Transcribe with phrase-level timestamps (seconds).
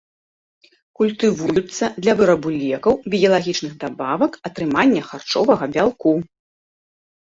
[1.01, 6.21] Культывуюцца для вырабу лекаў, біялагічных дабавак, атрымання харчовага бялку.